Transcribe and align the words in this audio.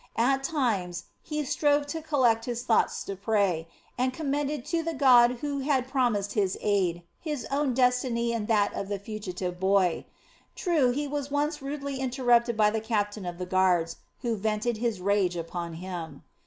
At 0.17 0.43
times 0.43 1.03
he 1.21 1.45
strove 1.45 1.85
to 1.85 2.01
collect 2.01 2.45
his 2.45 2.63
thoughts 2.63 3.03
to 3.03 3.15
pray, 3.15 3.67
and 3.99 4.11
commended 4.11 4.65
to 4.65 4.81
the 4.81 4.95
God 4.95 5.33
who 5.41 5.59
had 5.59 5.87
promised 5.87 6.33
His 6.33 6.57
aid, 6.59 7.03
his 7.19 7.45
own 7.51 7.75
destiny 7.75 8.33
and 8.33 8.47
that 8.47 8.73
of 8.73 8.87
the 8.87 8.97
fugitive 8.97 9.59
boy. 9.59 10.07
True, 10.55 10.89
he 10.89 11.07
was 11.07 11.31
often 11.31 11.67
rudely 11.67 11.99
interrupted 11.99 12.57
by 12.57 12.71
the 12.71 12.81
captain 12.81 13.27
of 13.27 13.37
the 13.37 13.45
guards, 13.45 13.97
who 14.23 14.35
vented 14.35 14.77
his 14.77 14.99
rage 14.99 15.35
upon 15.35 15.73
him. 15.73 16.23